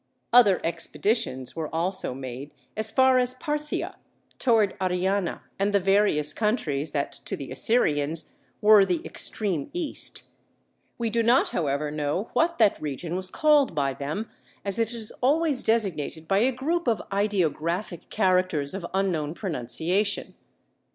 [0.33, 3.97] Other expeditions were also made as far as Parthia,
[4.39, 10.23] toward Ariana and the various countries that, to the Assyrians, were the extreme East.
[10.97, 14.27] We do not, however, know what that region was called by them,
[14.65, 20.33] as it is always designated by a group of ideographic characters of unknown pronunciation.